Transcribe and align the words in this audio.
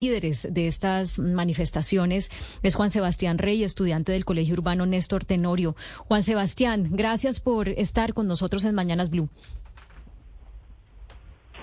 líderes 0.00 0.46
de 0.54 0.68
estas 0.68 1.18
manifestaciones 1.18 2.30
es 2.62 2.76
Juan 2.76 2.88
Sebastián 2.90 3.36
Rey, 3.36 3.64
estudiante 3.64 4.12
del 4.12 4.24
Colegio 4.24 4.54
Urbano 4.54 4.86
Néstor 4.86 5.24
Tenorio. 5.24 5.74
Juan 6.06 6.22
Sebastián, 6.22 6.86
gracias 6.92 7.40
por 7.40 7.68
estar 7.68 8.14
con 8.14 8.28
nosotros 8.28 8.64
en 8.64 8.76
Mañanas 8.76 9.10
Blue. 9.10 9.28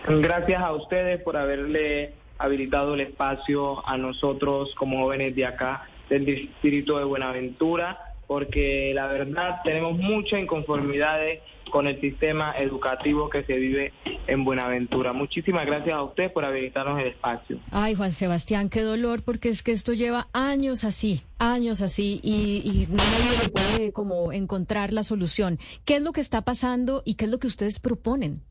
Gracias 0.05 0.61
a 0.61 0.73
ustedes 0.73 1.21
por 1.21 1.37
haberle 1.37 2.13
habilitado 2.37 2.95
el 2.95 3.01
espacio 3.01 3.87
a 3.87 3.97
nosotros 3.97 4.75
como 4.75 5.03
jóvenes 5.03 5.33
de 5.33 5.45
acá 5.45 5.87
del 6.09 6.25
distrito 6.25 6.97
de 6.97 7.05
Buenaventura, 7.05 8.04
porque 8.27 8.91
la 8.93 9.07
verdad 9.07 9.61
tenemos 9.63 9.97
muchas 9.97 10.39
inconformidades 10.39 11.41
con 11.71 11.87
el 11.87 11.99
sistema 11.99 12.53
educativo 12.57 13.29
que 13.29 13.43
se 13.43 13.55
vive 13.57 13.91
en 14.27 14.45
Buenaventura. 14.45 15.13
Muchísimas 15.13 15.65
gracias 15.65 15.95
a 15.95 16.03
usted 16.03 16.31
por 16.31 16.45
habilitarnos 16.45 16.99
el 16.99 17.07
espacio. 17.07 17.59
Ay, 17.71 17.95
Juan 17.95 18.11
Sebastián, 18.11 18.69
qué 18.69 18.81
dolor, 18.81 19.23
porque 19.23 19.49
es 19.49 19.63
que 19.63 19.71
esto 19.71 19.93
lleva 19.93 20.27
años 20.31 20.83
así, 20.83 21.23
años 21.37 21.81
así, 21.81 22.19
y, 22.23 22.61
y 22.63 22.87
nadie 22.89 23.49
puede 23.49 23.91
como 23.91 24.31
encontrar 24.31 24.93
la 24.93 25.03
solución. 25.03 25.59
¿Qué 25.85 25.97
es 25.97 26.01
lo 26.01 26.11
que 26.11 26.21
está 26.21 26.41
pasando 26.41 27.01
y 27.05 27.15
qué 27.15 27.25
es 27.25 27.31
lo 27.31 27.39
que 27.39 27.47
ustedes 27.47 27.79
proponen? 27.79 28.41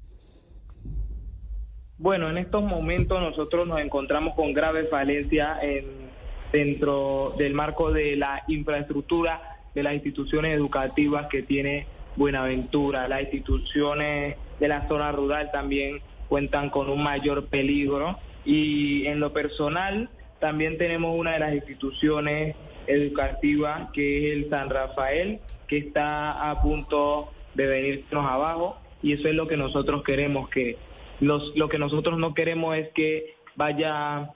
Bueno, 1.97 2.29
en 2.29 2.39
estos 2.39 2.63
momentos 2.63 3.21
nosotros 3.21 3.67
nos 3.67 3.81
encontramos 3.81 4.35
con 4.35 4.53
graves 4.53 4.91
falencias 4.91 5.63
en, 5.63 5.85
dentro 6.53 7.35
del 7.39 7.55
marco 7.55 7.93
de 7.93 8.17
la 8.17 8.43
infraestructura 8.49 9.54
de 9.75 9.83
las 9.83 9.95
instituciones 9.95 10.55
educativas 10.55 11.27
que 11.29 11.43
tiene 11.43 11.87
Buenaventura. 12.17 13.09
Las 13.09 13.23
instituciones 13.23 14.37
de 14.61 14.69
la 14.69 14.87
zona 14.89 15.11
rural 15.13 15.51
también 15.53 16.01
cuentan 16.29 16.71
con 16.71 16.89
un 16.89 17.03
mayor 17.03 17.47
peligro 17.47 18.19
y 18.45 19.07
en 19.07 19.21
lo 19.21 19.33
personal 19.33 20.09
también 20.41 20.79
tenemos 20.79 21.19
una 21.19 21.33
de 21.33 21.39
las 21.39 21.55
instituciones 21.55 22.55
educativas 22.87 23.91
que 23.93 24.29
es 24.29 24.37
el 24.37 24.51
San 24.51 24.71
Rafael 24.71 25.41
que 25.67 25.79
está 25.79 26.51
a 26.51 26.61
punto 26.61 27.31
de 27.55 27.67
venirnos 27.67 28.29
abajo 28.29 28.77
y 29.03 29.13
eso 29.13 29.29
es 29.29 29.35
lo 29.35 29.49
que 29.49 29.57
nosotros 29.57 30.03
queremos 30.03 30.49
que 30.51 30.77
los, 31.21 31.57
lo 31.57 31.69
que 31.69 31.79
nosotros 31.79 32.19
no 32.19 32.35
queremos 32.35 32.77
es 32.77 32.89
que 32.91 33.35
vaya 33.57 34.31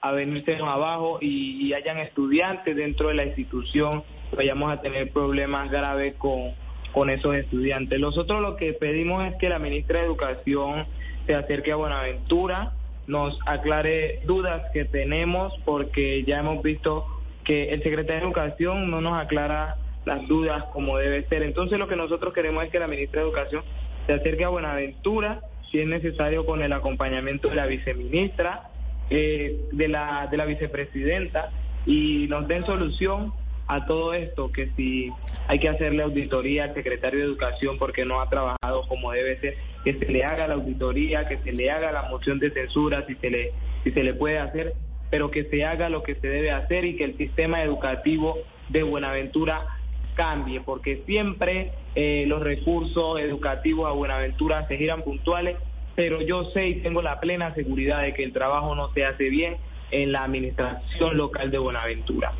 a 0.00 0.12
venirse 0.12 0.56
abajo 0.56 1.18
y, 1.20 1.66
y 1.66 1.74
hayan 1.74 1.98
estudiantes 1.98 2.74
dentro 2.74 3.08
de 3.08 3.14
la 3.14 3.24
institución 3.24 4.02
vayamos 4.36 4.72
a 4.72 4.80
tener 4.80 5.10
problemas 5.10 5.70
graves 5.70 6.14
con 6.16 6.52
con 6.92 7.10
esos 7.10 7.34
estudiantes. 7.34 7.98
Nosotros 7.98 8.40
lo 8.40 8.56
que 8.56 8.72
pedimos 8.74 9.24
es 9.24 9.34
que 9.36 9.48
la 9.48 9.58
ministra 9.58 10.00
de 10.00 10.06
Educación 10.06 10.86
se 11.26 11.34
acerque 11.34 11.72
a 11.72 11.76
Buenaventura, 11.76 12.72
nos 13.06 13.38
aclare 13.46 14.20
dudas 14.26 14.62
que 14.72 14.84
tenemos, 14.84 15.52
porque 15.64 16.22
ya 16.24 16.38
hemos 16.38 16.62
visto 16.62 17.06
que 17.44 17.70
el 17.70 17.82
secretario 17.82 18.20
de 18.20 18.26
Educación 18.26 18.90
no 18.90 19.00
nos 19.00 19.20
aclara 19.20 19.76
las 20.04 20.26
dudas 20.28 20.64
como 20.72 20.98
debe 20.98 21.26
ser. 21.28 21.42
Entonces 21.42 21.78
lo 21.78 21.88
que 21.88 21.96
nosotros 21.96 22.32
queremos 22.32 22.64
es 22.64 22.70
que 22.70 22.78
la 22.78 22.86
ministra 22.86 23.22
de 23.22 23.28
Educación 23.28 23.62
se 24.06 24.14
acerque 24.14 24.44
a 24.44 24.48
Buenaventura, 24.48 25.40
si 25.70 25.80
es 25.80 25.86
necesario 25.86 26.44
con 26.44 26.62
el 26.62 26.72
acompañamiento 26.72 27.48
de 27.48 27.54
la 27.54 27.66
viceministra, 27.66 28.68
eh, 29.10 29.60
de, 29.72 29.88
la, 29.88 30.28
de 30.30 30.36
la 30.36 30.44
vicepresidenta, 30.44 31.50
y 31.86 32.26
nos 32.28 32.46
den 32.46 32.64
solución 32.66 33.32
a 33.68 33.86
todo 33.86 34.14
esto, 34.14 34.50
que 34.52 34.70
si 34.76 35.10
hay 35.48 35.58
que 35.58 35.68
hacerle 35.68 36.02
auditoría 36.02 36.64
al 36.64 36.74
secretario 36.74 37.20
de 37.20 37.26
Educación 37.26 37.78
porque 37.78 38.04
no 38.04 38.20
ha 38.20 38.28
trabajado 38.28 38.86
como 38.88 39.12
debe 39.12 39.38
ser, 39.40 39.56
que 39.84 39.94
se 39.94 40.06
le 40.06 40.24
haga 40.24 40.48
la 40.48 40.54
auditoría, 40.54 41.26
que 41.26 41.38
se 41.38 41.52
le 41.52 41.70
haga 41.70 41.92
la 41.92 42.02
moción 42.04 42.38
de 42.38 42.50
censura 42.50 43.04
si 43.06 43.14
se 43.16 43.30
le, 43.30 43.52
se 43.84 44.04
le 44.04 44.14
puede 44.14 44.38
hacer, 44.38 44.74
pero 45.10 45.30
que 45.30 45.44
se 45.44 45.64
haga 45.64 45.88
lo 45.88 46.02
que 46.02 46.14
se 46.16 46.28
debe 46.28 46.50
hacer 46.50 46.84
y 46.84 46.96
que 46.96 47.04
el 47.04 47.16
sistema 47.16 47.62
educativo 47.62 48.38
de 48.68 48.82
Buenaventura 48.82 49.66
cambie, 50.14 50.60
porque 50.60 51.02
siempre 51.06 51.72
eh, 51.94 52.24
los 52.26 52.42
recursos 52.42 53.18
educativos 53.20 53.88
a 53.88 53.92
Buenaventura 53.92 54.66
se 54.68 54.76
giran 54.76 55.02
puntuales, 55.02 55.56
pero 55.94 56.20
yo 56.20 56.44
sé 56.52 56.68
y 56.68 56.74
tengo 56.76 57.02
la 57.02 57.20
plena 57.20 57.54
seguridad 57.54 58.02
de 58.02 58.14
que 58.14 58.24
el 58.24 58.32
trabajo 58.32 58.74
no 58.74 58.92
se 58.92 59.04
hace 59.04 59.28
bien 59.28 59.56
en 59.90 60.12
la 60.12 60.24
administración 60.24 61.16
local 61.16 61.50
de 61.50 61.58
Buenaventura. 61.58 62.32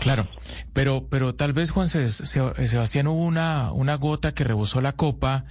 Claro, 0.00 0.28
pero, 0.72 1.08
pero 1.08 1.34
tal 1.34 1.52
vez, 1.52 1.70
Juan 1.70 1.88
Sebastián, 1.88 3.06
hubo 3.08 3.24
una, 3.24 3.72
una 3.72 3.94
gota 3.96 4.32
que 4.32 4.44
rebosó 4.44 4.80
la 4.80 4.92
copa 4.92 5.44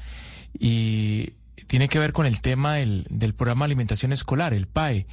y 0.58 1.34
tiene 1.68 1.90
que 1.90 2.00
ver 2.00 2.14
con 2.14 2.26
el 2.26 2.40
tema 2.40 2.76
del, 2.76 3.06
del 3.10 3.34
programa 3.34 3.66
de 3.66 3.70
alimentación 3.70 4.14
escolar, 4.14 4.54
el 4.54 4.68
PAE. 4.68 5.08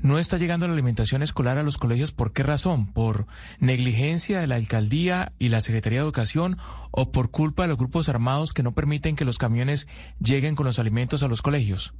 No 0.00 0.18
está 0.18 0.38
llegando 0.38 0.66
la 0.66 0.72
alimentación 0.72 1.22
escolar 1.22 1.58
a 1.58 1.62
los 1.62 1.78
colegios, 1.78 2.10
¿por 2.10 2.32
qué 2.32 2.42
razón? 2.42 2.92
¿Por 2.92 3.26
negligencia 3.58 4.40
de 4.40 4.46
la 4.46 4.56
alcaldía 4.56 5.32
y 5.38 5.50
la 5.50 5.60
Secretaría 5.60 6.00
de 6.00 6.04
Educación 6.04 6.56
o 6.90 7.12
por 7.12 7.30
culpa 7.30 7.64
de 7.64 7.68
los 7.68 7.78
grupos 7.78 8.08
armados 8.08 8.52
que 8.52 8.62
no 8.62 8.72
permiten 8.72 9.14
que 9.14 9.24
los 9.24 9.38
camiones 9.38 9.86
lleguen 10.18 10.56
con 10.56 10.66
los 10.66 10.78
alimentos 10.78 11.22
a 11.22 11.28
los 11.28 11.42
colegios? 11.42 11.94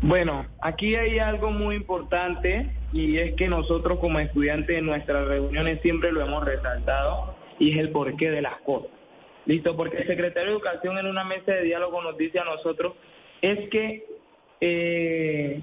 Bueno, 0.00 0.46
aquí 0.60 0.94
hay 0.94 1.18
algo 1.18 1.50
muy 1.50 1.74
importante 1.74 2.70
y 2.92 3.18
es 3.18 3.34
que 3.34 3.48
nosotros 3.48 3.98
como 3.98 4.20
estudiantes 4.20 4.78
en 4.78 4.86
nuestras 4.86 5.26
reuniones 5.26 5.80
siempre 5.82 6.12
lo 6.12 6.20
hemos 6.20 6.44
resaltado 6.44 7.34
y 7.58 7.72
es 7.72 7.78
el 7.78 7.90
porqué 7.90 8.30
de 8.30 8.40
las 8.40 8.60
cosas. 8.60 8.92
Listo, 9.44 9.76
porque 9.76 9.96
el 9.98 10.06
secretario 10.06 10.50
de 10.50 10.56
Educación 10.56 10.98
en 10.98 11.06
una 11.06 11.24
mesa 11.24 11.52
de 11.52 11.64
diálogo 11.64 12.00
nos 12.00 12.16
dice 12.16 12.38
a 12.38 12.44
nosotros 12.44 12.94
es 13.42 13.68
que 13.70 14.06
eh, 14.60 15.62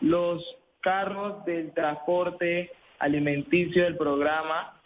los 0.00 0.44
carros 0.80 1.44
del 1.44 1.72
transporte 1.72 2.70
alimenticio 3.00 3.82
del 3.82 3.96
programa 3.96 4.80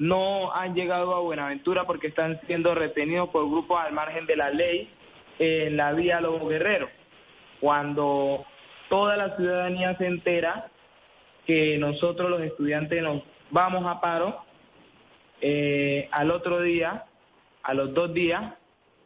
no 0.00 0.52
han 0.52 0.74
llegado 0.74 1.14
a 1.14 1.20
Buenaventura 1.20 1.84
porque 1.84 2.08
están 2.08 2.40
siendo 2.48 2.74
retenidos 2.74 3.28
por 3.28 3.48
grupos 3.48 3.78
al 3.78 3.92
margen 3.92 4.26
de 4.26 4.36
la 4.36 4.50
ley 4.50 4.90
en 5.38 5.76
la 5.76 5.92
vía 5.92 6.20
Lobo 6.20 6.48
Guerrero 6.48 6.88
cuando 7.60 8.44
toda 8.88 9.16
la 9.16 9.36
ciudadanía 9.36 9.96
se 9.96 10.06
entera 10.06 10.68
que 11.46 11.78
nosotros 11.78 12.30
los 12.30 12.40
estudiantes 12.42 13.02
nos 13.02 13.22
vamos 13.50 13.86
a 13.86 14.00
paro, 14.00 14.42
eh, 15.40 16.08
al 16.10 16.30
otro 16.30 16.60
día, 16.60 17.04
a 17.62 17.74
los 17.74 17.94
dos 17.94 18.12
días, 18.12 18.54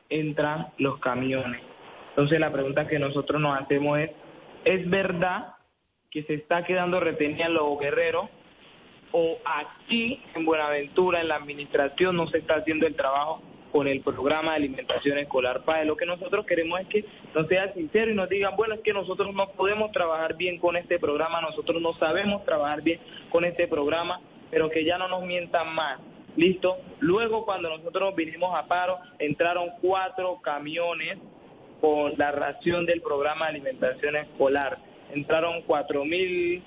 entran 0.08 0.68
los 0.78 0.98
camiones. 0.98 1.62
Entonces 2.10 2.40
la 2.40 2.52
pregunta 2.52 2.88
que 2.88 2.98
nosotros 2.98 3.40
nos 3.40 3.58
hacemos 3.58 3.98
es, 3.98 4.10
¿es 4.64 4.88
verdad 4.88 5.54
que 6.10 6.22
se 6.24 6.34
está 6.34 6.64
quedando 6.64 6.98
retenida 6.98 7.46
en 7.46 7.54
los 7.54 7.78
guerreros 7.78 8.28
o 9.12 9.38
aquí 9.44 10.22
en 10.34 10.44
Buenaventura, 10.44 11.20
en 11.20 11.28
la 11.28 11.36
administración, 11.36 12.16
no 12.16 12.26
se 12.26 12.38
está 12.38 12.56
haciendo 12.56 12.86
el 12.86 12.94
trabajo 12.94 13.42
con 13.72 13.88
el 13.88 14.00
programa 14.00 14.50
de 14.50 14.56
alimentación 14.56 15.18
escolar 15.18 15.64
PAE. 15.64 15.84
Lo 15.84 15.96
que 15.96 16.06
nosotros 16.06 16.46
queremos 16.46 16.80
es 16.80 16.86
que 16.88 17.04
nos 17.34 17.46
sean 17.46 17.72
sinceros 17.74 18.12
y 18.12 18.16
nos 18.16 18.28
digan, 18.28 18.56
bueno, 18.56 18.74
es 18.74 18.80
que 18.80 18.92
nosotros 18.92 19.34
no 19.34 19.48
podemos 19.50 19.92
trabajar 19.92 20.36
bien 20.36 20.58
con 20.58 20.76
este 20.76 20.98
programa, 20.98 21.40
nosotros 21.40 21.80
no 21.80 21.92
sabemos 21.94 22.44
trabajar 22.44 22.82
bien 22.82 23.00
con 23.30 23.44
este 23.44 23.68
programa, 23.68 24.20
pero 24.50 24.70
que 24.70 24.84
ya 24.84 24.98
no 24.98 25.08
nos 25.08 25.24
mientan 25.24 25.74
más. 25.74 26.00
¿Listo? 26.36 26.78
Luego, 27.00 27.44
cuando 27.44 27.68
nosotros 27.68 28.14
vinimos 28.14 28.56
a 28.56 28.66
paro, 28.66 28.98
entraron 29.18 29.70
cuatro 29.80 30.40
camiones 30.40 31.18
con 31.80 32.12
la 32.16 32.30
ración 32.30 32.86
del 32.86 33.00
programa 33.00 33.46
de 33.46 33.50
alimentación 33.50 34.16
escolar. 34.16 34.78
Entraron 35.12 35.62
cuatro 35.62 36.04
mil, 36.04 36.62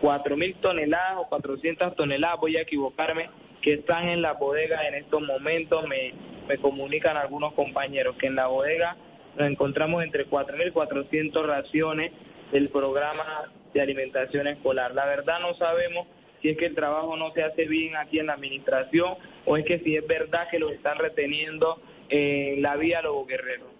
cuatro 0.00 0.36
mil 0.36 0.54
toneladas 0.54 1.18
o 1.18 1.28
cuatrocientas 1.28 1.94
toneladas, 1.94 2.40
voy 2.40 2.56
a 2.56 2.62
equivocarme, 2.62 3.28
que 3.62 3.74
están 3.74 4.08
en 4.08 4.22
la 4.22 4.34
bodega 4.34 4.86
en 4.86 4.94
estos 4.94 5.22
momentos. 5.22 5.86
Me, 5.88 6.12
me 6.48 6.58
comunican 6.58 7.16
algunos 7.16 7.52
compañeros 7.54 8.16
que 8.16 8.26
en 8.26 8.36
la 8.36 8.46
bodega 8.46 8.96
nos 9.36 9.48
encontramos 9.48 10.02
entre 10.02 10.26
4.400 10.26 11.44
raciones 11.44 12.12
del 12.52 12.68
programa 12.68 13.50
de 13.74 13.80
alimentación 13.80 14.46
escolar. 14.46 14.94
La 14.94 15.06
verdad 15.06 15.40
no 15.40 15.54
sabemos 15.54 16.06
si 16.40 16.50
es 16.50 16.56
que 16.56 16.66
el 16.66 16.74
trabajo 16.74 17.16
no 17.16 17.32
se 17.32 17.42
hace 17.42 17.66
bien 17.66 17.96
aquí 17.96 18.18
en 18.18 18.26
la 18.26 18.34
administración 18.34 19.14
o 19.44 19.56
es 19.56 19.64
que 19.64 19.78
si 19.80 19.96
es 19.96 20.06
verdad 20.06 20.48
que 20.50 20.58
lo 20.58 20.70
están 20.70 20.98
reteniendo 20.98 21.80
en 22.08 22.62
la 22.62 22.76
vía 22.76 23.02
Lobo 23.02 23.26
Guerrero. 23.26 23.75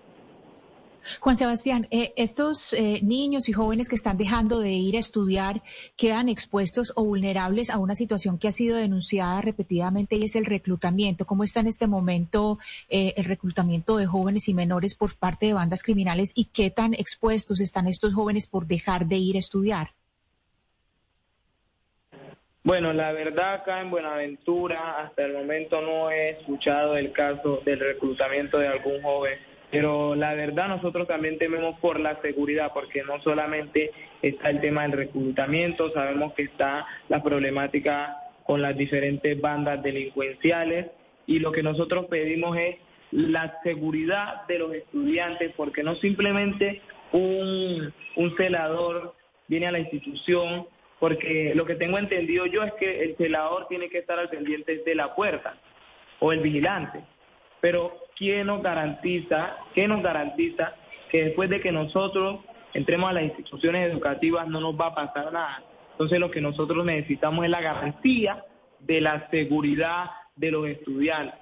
Juan 1.20 1.36
Sebastián, 1.36 1.86
eh, 1.90 2.12
estos 2.16 2.72
eh, 2.72 3.00
niños 3.02 3.48
y 3.48 3.52
jóvenes 3.52 3.88
que 3.88 3.96
están 3.96 4.16
dejando 4.16 4.60
de 4.60 4.72
ir 4.72 4.96
a 4.96 5.00
estudiar 5.00 5.62
quedan 5.96 6.28
expuestos 6.28 6.92
o 6.96 7.04
vulnerables 7.04 7.70
a 7.70 7.78
una 7.78 7.94
situación 7.94 8.38
que 8.38 8.48
ha 8.48 8.52
sido 8.52 8.76
denunciada 8.76 9.40
repetidamente 9.40 10.16
y 10.16 10.24
es 10.24 10.36
el 10.36 10.46
reclutamiento. 10.46 11.26
¿Cómo 11.26 11.44
está 11.44 11.60
en 11.60 11.68
este 11.68 11.86
momento 11.86 12.58
eh, 12.88 13.14
el 13.16 13.24
reclutamiento 13.24 13.96
de 13.96 14.06
jóvenes 14.06 14.48
y 14.48 14.54
menores 14.54 14.94
por 14.94 15.16
parte 15.16 15.46
de 15.46 15.52
bandas 15.52 15.82
criminales 15.82 16.32
y 16.34 16.46
qué 16.46 16.70
tan 16.70 16.94
expuestos 16.94 17.60
están 17.60 17.86
estos 17.86 18.14
jóvenes 18.14 18.46
por 18.46 18.66
dejar 18.66 19.06
de 19.06 19.16
ir 19.16 19.36
a 19.36 19.40
estudiar? 19.40 19.90
Bueno, 22.64 22.92
la 22.92 23.12
verdad 23.12 23.54
acá 23.54 23.80
en 23.80 23.90
Buenaventura 23.90 25.00
hasta 25.00 25.24
el 25.24 25.34
momento 25.34 25.80
no 25.80 26.10
he 26.10 26.30
escuchado 26.30 26.96
el 26.96 27.12
caso 27.12 27.62
del 27.64 27.78
reclutamiento 27.78 28.58
de 28.58 28.66
algún 28.66 29.00
joven 29.02 29.38
Pero 29.70 30.14
la 30.14 30.34
verdad 30.34 30.68
nosotros 30.68 31.08
también 31.08 31.38
tememos 31.38 31.78
por 31.80 31.98
la 31.98 32.20
seguridad, 32.22 32.72
porque 32.72 33.02
no 33.02 33.20
solamente 33.22 33.90
está 34.22 34.50
el 34.50 34.60
tema 34.60 34.82
del 34.82 34.92
reclutamiento, 34.92 35.90
sabemos 35.92 36.34
que 36.34 36.44
está 36.44 36.86
la 37.08 37.22
problemática 37.22 38.16
con 38.44 38.62
las 38.62 38.76
diferentes 38.76 39.40
bandas 39.40 39.82
delincuenciales 39.82 40.86
y 41.26 41.40
lo 41.40 41.50
que 41.50 41.62
nosotros 41.62 42.06
pedimos 42.06 42.56
es 42.56 42.76
la 43.10 43.58
seguridad 43.62 44.46
de 44.46 44.58
los 44.58 44.72
estudiantes, 44.72 45.52
porque 45.56 45.82
no 45.82 45.96
simplemente 45.96 46.80
un, 47.12 47.92
un 48.16 48.36
celador 48.36 49.14
viene 49.48 49.66
a 49.66 49.72
la 49.72 49.80
institución, 49.80 50.66
porque 50.98 51.52
lo 51.54 51.66
que 51.66 51.74
tengo 51.74 51.98
entendido 51.98 52.46
yo 52.46 52.62
es 52.62 52.72
que 52.74 53.02
el 53.02 53.16
celador 53.16 53.66
tiene 53.68 53.88
que 53.88 53.98
estar 53.98 54.18
al 54.18 54.28
pendiente 54.28 54.78
de 54.78 54.94
la 54.94 55.14
puerta 55.14 55.56
o 56.20 56.32
el 56.32 56.40
vigilante. 56.40 57.00
Pero 57.60 58.05
¿quién 58.16 58.46
nos 58.46 58.62
garantiza, 58.62 59.56
qué 59.74 59.86
nos 59.86 60.02
garantiza 60.02 60.74
que 61.10 61.24
después 61.24 61.48
de 61.50 61.60
que 61.60 61.70
nosotros 61.70 62.40
entremos 62.74 63.10
a 63.10 63.12
las 63.12 63.24
instituciones 63.24 63.90
educativas 63.90 64.48
no 64.48 64.60
nos 64.60 64.74
va 64.74 64.88
a 64.88 64.94
pasar 64.94 65.32
nada? 65.32 65.62
Entonces 65.92 66.18
lo 66.18 66.30
que 66.30 66.40
nosotros 66.40 66.84
necesitamos 66.84 67.44
es 67.44 67.50
la 67.50 67.60
garantía 67.60 68.44
de 68.80 69.00
la 69.00 69.28
seguridad 69.30 70.10
de 70.34 70.50
los 70.50 70.66
estudiantes. 70.66 71.40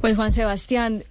Pues 0.00 0.16
Juan 0.16 0.32
Sebastián, 0.32 1.02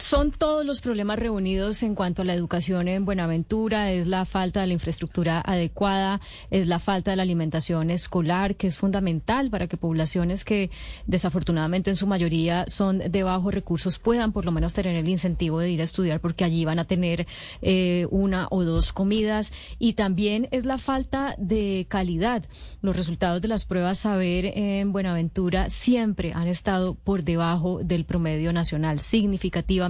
son 0.00 0.32
todos 0.32 0.64
los 0.64 0.80
problemas 0.80 1.18
reunidos 1.18 1.82
en 1.82 1.94
cuanto 1.94 2.22
a 2.22 2.24
la 2.24 2.32
educación 2.32 2.88
en 2.88 3.04
Buenaventura, 3.04 3.92
es 3.92 4.06
la 4.06 4.24
falta 4.24 4.62
de 4.62 4.68
la 4.68 4.72
infraestructura 4.72 5.42
adecuada, 5.44 6.20
es 6.50 6.66
la 6.66 6.78
falta 6.78 7.10
de 7.10 7.18
la 7.18 7.22
alimentación 7.22 7.90
escolar, 7.90 8.56
que 8.56 8.66
es 8.66 8.78
fundamental 8.78 9.50
para 9.50 9.66
que 9.66 9.76
poblaciones 9.76 10.44
que 10.44 10.70
desafortunadamente 11.06 11.90
en 11.90 11.96
su 11.96 12.06
mayoría 12.06 12.64
son 12.66 12.98
de 12.98 13.22
bajos 13.22 13.52
recursos 13.52 13.98
puedan 13.98 14.32
por 14.32 14.46
lo 14.46 14.52
menos 14.52 14.72
tener 14.72 14.96
el 14.96 15.08
incentivo 15.08 15.60
de 15.60 15.70
ir 15.70 15.80
a 15.82 15.84
estudiar 15.84 16.20
porque 16.20 16.44
allí 16.44 16.64
van 16.64 16.78
a 16.78 16.86
tener 16.86 17.26
eh, 17.60 18.06
una 18.10 18.48
o 18.50 18.64
dos 18.64 18.94
comidas 18.94 19.52
y 19.78 19.92
también 19.92 20.48
es 20.50 20.64
la 20.64 20.78
falta 20.78 21.34
de 21.36 21.86
calidad. 21.88 22.44
Los 22.80 22.96
resultados 22.96 23.42
de 23.42 23.48
las 23.48 23.66
pruebas 23.66 23.98
saber 23.98 24.46
en 24.46 24.92
Buenaventura 24.92 25.68
siempre 25.68 26.32
han 26.32 26.48
estado 26.48 26.94
por 26.94 27.22
debajo 27.22 27.80
del 27.84 28.06
promedio 28.06 28.52
nacional, 28.54 28.98
significativamente 29.00 29.89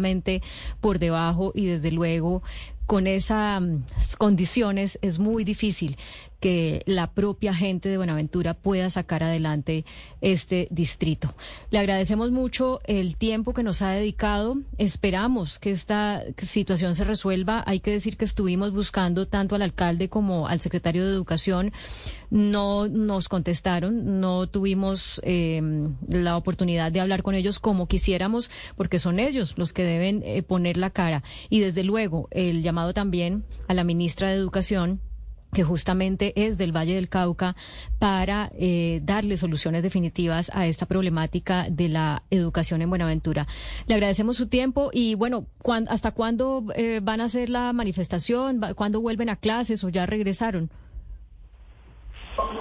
por 0.80 0.98
debajo 0.98 1.52
y 1.54 1.66
desde 1.66 1.90
luego 1.90 2.42
con 2.90 3.06
esas 3.06 3.62
condiciones 4.18 4.98
es 5.00 5.20
muy 5.20 5.44
difícil 5.44 5.96
que 6.40 6.82
la 6.86 7.12
propia 7.12 7.54
gente 7.54 7.88
de 7.88 7.98
Buenaventura 7.98 8.54
pueda 8.54 8.88
sacar 8.88 9.22
adelante 9.22 9.84
este 10.22 10.68
distrito. 10.70 11.34
Le 11.70 11.78
agradecemos 11.78 12.30
mucho 12.30 12.80
el 12.84 13.16
tiempo 13.16 13.52
que 13.52 13.62
nos 13.62 13.82
ha 13.82 13.90
dedicado. 13.90 14.56
Esperamos 14.78 15.58
que 15.58 15.70
esta 15.70 16.24
situación 16.38 16.94
se 16.94 17.04
resuelva. 17.04 17.62
Hay 17.66 17.80
que 17.80 17.90
decir 17.90 18.16
que 18.16 18.24
estuvimos 18.24 18.72
buscando 18.72 19.28
tanto 19.28 19.54
al 19.54 19.62
alcalde 19.62 20.08
como 20.08 20.48
al 20.48 20.60
secretario 20.60 21.06
de 21.06 21.12
Educación. 21.12 21.72
No 22.30 22.88
nos 22.88 23.28
contestaron, 23.28 24.20
no 24.20 24.46
tuvimos 24.46 25.20
eh, 25.24 25.60
la 26.08 26.36
oportunidad 26.36 26.92
de 26.92 27.00
hablar 27.00 27.22
con 27.22 27.34
ellos 27.34 27.58
como 27.58 27.86
quisiéramos, 27.88 28.50
porque 28.76 29.00
son 29.00 29.18
ellos 29.18 29.54
los 29.58 29.72
que 29.72 29.82
deben 29.82 30.22
eh, 30.24 30.42
poner 30.42 30.76
la 30.76 30.90
cara. 30.90 31.22
Y 31.50 31.60
desde 31.60 31.82
luego, 31.82 32.28
el 32.30 32.62
llamado 32.62 32.79
también 32.94 33.44
a 33.68 33.74
la 33.74 33.84
ministra 33.84 34.28
de 34.28 34.36
Educación 34.36 35.00
que 35.52 35.64
justamente 35.64 36.32
es 36.36 36.58
del 36.58 36.74
Valle 36.74 36.94
del 36.94 37.08
Cauca, 37.08 37.56
para 37.98 38.50
eh, 38.56 39.00
darle 39.02 39.36
soluciones 39.36 39.82
definitivas 39.82 40.50
a 40.54 40.66
esta 40.66 40.86
problemática 40.86 41.66
de 41.70 41.88
la 41.88 42.22
educación 42.30 42.82
en 42.82 42.90
Buenaventura. 42.90 43.46
Le 43.86 43.94
agradecemos 43.94 44.36
su 44.36 44.48
tiempo 44.48 44.90
y 44.92 45.14
bueno, 45.14 45.46
¿hasta 45.88 46.12
cuándo 46.12 46.64
eh, 46.74 47.00
van 47.02 47.20
a 47.20 47.24
hacer 47.24 47.50
la 47.50 47.72
manifestación? 47.72 48.60
¿Cuándo 48.76 49.00
vuelven 49.00 49.28
a 49.28 49.36
clases 49.36 49.82
o 49.84 49.88
ya 49.88 50.06
regresaron? 50.06 50.70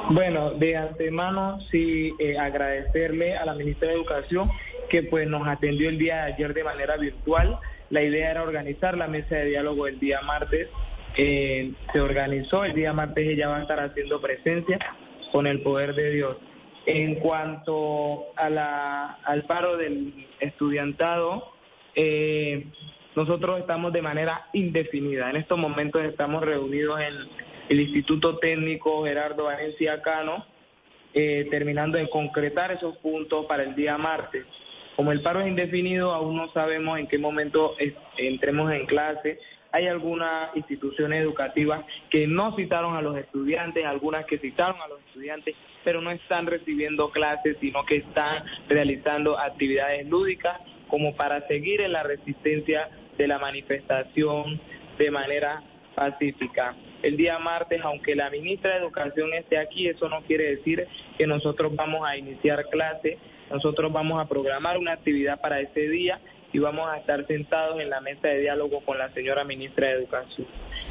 Bueno, 0.10 0.52
de 0.52 0.76
antemano 0.76 1.60
sí 1.72 2.14
eh, 2.20 2.38
agradecerle 2.38 3.38
a 3.38 3.46
la 3.46 3.54
ministra 3.54 3.90
de 3.90 3.94
Educación 3.96 4.50
que 4.90 5.04
pues 5.04 5.28
nos 5.28 5.48
atendió 5.48 5.90
el 5.90 5.98
día 5.98 6.26
de 6.26 6.34
ayer 6.34 6.54
de 6.54 6.64
manera 6.64 6.98
virtual. 6.98 7.60
La 7.90 8.04
idea 8.04 8.32
era 8.32 8.44
organizar 8.44 8.98
la 8.98 9.08
mesa 9.08 9.36
de 9.36 9.46
diálogo 9.46 9.88
el 9.88 10.00
día 10.00 10.22
martes 10.22 10.68
eh, 11.16 11.74
se 11.92 12.02
organizó. 12.02 12.64
El 12.64 12.74
día 12.74 12.94
martes 12.94 13.28
ella 13.28 13.50
va 13.50 13.58
a 13.58 13.62
estar 13.62 13.80
haciendo 13.80 14.22
presencia 14.22 14.80
con 15.32 15.48
el 15.48 15.62
poder 15.62 15.94
de 15.96 16.12
Dios. 16.12 16.38
En 16.86 17.16
cuanto 17.16 18.28
a 18.36 18.50
la, 18.50 19.20
al 19.24 19.44
paro 19.44 19.78
del 19.78 20.28
estudiantado, 20.40 21.52
eh, 21.96 22.68
nosotros 23.16 23.60
estamos 23.60 23.92
de 23.94 24.02
manera 24.02 24.48
indefinida. 24.54 25.30
En 25.30 25.36
estos 25.36 25.58
momentos 25.58 26.04
estamos 26.04 26.44
reunidos 26.44 27.00
en 27.02 27.14
el 27.70 27.82
Instituto 27.82 28.38
Técnico 28.38 29.04
Gerardo 29.06 29.46
Valencia 29.46 30.02
Cano, 30.02 30.46
eh, 31.14 31.48
terminando 31.52 31.98
de 31.98 32.10
concretar 32.10 32.72
esos 32.72 32.98
puntos 32.98 33.46
para 33.46 33.64
el 33.64 33.76
día 33.76 33.98
martes. 33.98 34.46
Como 35.00 35.14
el 35.14 35.22
paro 35.22 35.40
es 35.40 35.48
indefinido, 35.48 36.12
aún 36.12 36.36
no 36.36 36.50
sabemos 36.50 37.00
en 37.00 37.08
qué 37.08 37.18
momento 37.18 37.74
entremos 38.18 38.70
en 38.74 38.86
clase, 38.86 39.40
hay 39.72 39.88
algunas 39.88 40.54
instituciones 40.58 41.22
educativas 41.22 41.86
que 42.10 42.28
no 42.28 42.54
citaron 42.58 42.98
a 42.98 43.02
los 43.02 43.16
estudiantes, 43.16 43.86
algunas 43.86 44.26
que 44.26 44.40
citaron 44.40 44.76
a 44.82 44.90
los 44.90 45.00
estudiantes, 45.08 45.56
pero 45.86 46.02
no 46.02 46.12
están 46.12 46.48
recibiendo 46.48 47.12
clases, 47.12 47.56
sino 47.62 47.86
que 47.86 47.96
están 47.96 48.44
realizando 48.68 49.40
actividades 49.40 50.06
lúdicas 50.06 50.60
como 50.90 51.16
para 51.16 51.48
seguir 51.48 51.80
en 51.80 51.94
la 51.94 52.04
resistencia 52.04 52.90
de 53.18 53.26
la 53.26 53.40
manifestación 53.40 54.60
de 54.98 55.12
manera 55.12 55.64
pacífica. 55.96 56.76
El 57.04 57.16
día 57.16 57.40
martes, 57.40 57.80
aunque 57.86 58.18
la 58.18 58.30
ministra 58.30 58.72
de 58.72 58.80
Educación 58.80 59.34
esté 59.34 59.60
aquí, 59.60 59.88
eso 59.88 60.10
no 60.10 60.24
quiere 60.24 60.58
decir 60.58 60.86
que 61.18 61.26
nosotros 61.26 61.74
vamos 61.74 62.06
a 62.06 62.18
iniciar 62.18 62.66
clases, 62.66 63.18
nosotros 63.50 63.92
vamos 63.92 64.22
a 64.22 64.28
programar 64.28 64.78
una 64.78 64.94
actividad 64.94 65.40
para 65.42 65.60
ese 65.60 65.88
día 65.90 66.20
y 66.52 66.60
vamos 66.60 66.88
a 66.90 66.98
estar 66.98 67.26
sentados 67.28 67.80
en 67.80 67.90
la 67.90 68.02
mesa 68.02 68.28
de 68.28 68.40
diálogo 68.40 68.82
con 68.82 68.98
la 68.98 69.14
señora 69.14 69.44
ministra 69.44 69.88
de 69.88 69.94
Educación. 69.94 70.48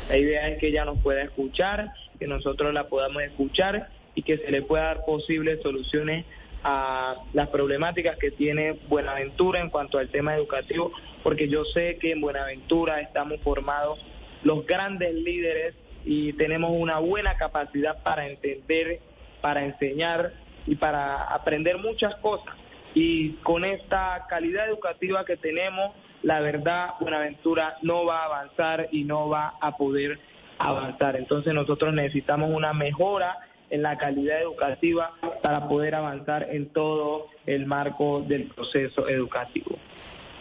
La 0.09 0.17
idea 0.17 0.49
es 0.49 0.59
que 0.59 0.69
ella 0.69 0.85
nos 0.85 0.99
pueda 1.01 1.23
escuchar, 1.23 1.93
que 2.19 2.27
nosotros 2.27 2.73
la 2.73 2.89
podamos 2.89 3.23
escuchar 3.23 3.89
y 4.15 4.23
que 4.23 4.39
se 4.39 4.51
le 4.51 4.63
pueda 4.63 4.85
dar 4.85 5.05
posibles 5.05 5.61
soluciones 5.63 6.25
a 6.65 7.17
las 7.33 7.49
problemáticas 7.49 8.17
que 8.19 8.31
tiene 8.31 8.73
Buenaventura 8.89 9.61
en 9.61 9.71
cuanto 9.71 9.99
al 9.99 10.09
tema 10.09 10.35
educativo, 10.35 10.93
porque 11.23 11.49
yo 11.49 11.65
sé 11.65 11.99
que 11.99 12.13
en 12.13 12.21
Buenaventura 12.21 13.01
estamos 13.01 13.41
formados 13.41 14.05
los 14.43 14.67
grandes 14.67 15.15
líderes 15.15 15.75
y 16.05 16.33
tenemos 16.35 16.71
una 16.73 16.99
buena 16.99 17.37
capacidad 17.37 18.03
para 18.03 18.29
entender, 18.29 19.01
para 19.41 19.65
enseñar 19.65 20.33
y 20.69 20.77
para 20.77 21.25
aprender 21.25 21.79
muchas 21.79 22.15
cosas 22.17 22.55
y 22.95 23.31
con 23.43 23.65
esta 23.65 24.27
calidad 24.29 24.69
educativa 24.69 25.25
que 25.25 25.37
tenemos, 25.37 25.93
la 26.23 26.41
verdad, 26.41 26.91
Buenaventura 27.01 27.77
no 27.83 28.05
va 28.05 28.23
a 28.23 28.25
avanzar 28.27 28.89
y 28.93 29.05
no 29.05 29.29
va 29.29 29.55
a 29.61 29.77
poder 29.77 30.19
avanzar. 30.59 31.17
Entonces 31.17 31.55
nosotros 31.55 31.95
necesitamos 31.95 32.51
una 32.51 32.73
mejora 32.73 33.39
en 33.71 33.83
la 33.83 33.99
calidad 33.99 34.41
educativa 34.41 35.13
para 35.43 35.69
poder 35.69 35.95
avanzar 35.95 36.49
en 36.51 36.71
todo 36.71 37.29
el 37.47 37.67
marco 37.67 38.23
del 38.27 38.45
proceso 38.49 39.09
educativo. 39.09 39.79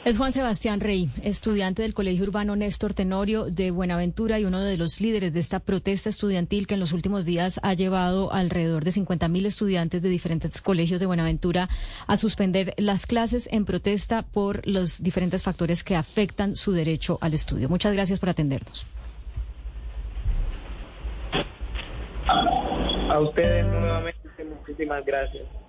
Es 0.07 0.17
Juan 0.17 0.31
Sebastián 0.31 0.79
Rey, 0.79 1.09
estudiante 1.21 1.81
del 1.81 1.93
Colegio 1.93 2.23
Urbano 2.23 2.55
Néstor 2.55 2.93
Tenorio 2.93 3.47
de 3.51 3.71
Buenaventura 3.71 4.39
y 4.39 4.45
uno 4.45 4.63
de 4.63 4.77
los 4.77 5.01
líderes 5.01 5.33
de 5.33 5.41
esta 5.41 5.59
protesta 5.59 6.07
estudiantil 6.07 6.65
que 6.65 6.75
en 6.75 6.79
los 6.79 6.93
últimos 6.93 7.25
días 7.25 7.59
ha 7.61 7.73
llevado 7.73 8.31
alrededor 8.31 8.85
de 8.85 8.93
50 8.93 9.27
mil 9.27 9.45
estudiantes 9.45 10.01
de 10.01 10.07
diferentes 10.07 10.61
colegios 10.61 11.01
de 11.01 11.07
Buenaventura 11.07 11.67
a 12.07 12.15
suspender 12.15 12.73
las 12.77 13.05
clases 13.05 13.49
en 13.51 13.65
protesta 13.65 14.21
por 14.21 14.65
los 14.65 15.03
diferentes 15.03 15.43
factores 15.43 15.83
que 15.83 15.97
afectan 15.97 16.55
su 16.55 16.71
derecho 16.71 17.17
al 17.19 17.33
estudio. 17.33 17.67
Muchas 17.67 17.91
gracias 17.91 18.17
por 18.17 18.29
atendernos. 18.29 18.85
A 23.09 23.19
ustedes 23.19 23.65
nuevamente 23.65 24.45
muchísimas 24.45 25.05
gracias. 25.05 25.66